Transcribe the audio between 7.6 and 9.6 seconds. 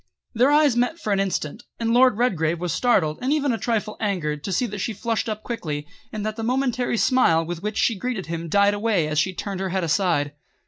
which she greeted him died away as she turned